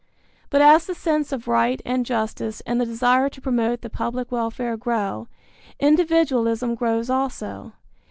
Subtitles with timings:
[0.49, 4.31] But as the sense of right and justice and the desire to promote the public
[4.31, 5.27] welfare grow,
[5.79, 7.73] individualism grows also.